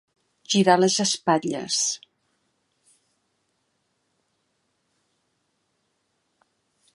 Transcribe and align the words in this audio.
Girar 0.51 0.75
les 0.77 0.95
espatlles. 1.03 1.75